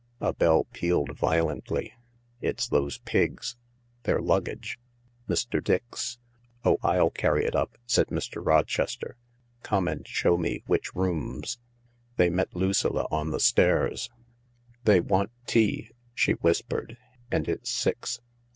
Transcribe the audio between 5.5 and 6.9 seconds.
Dix...."" Oh,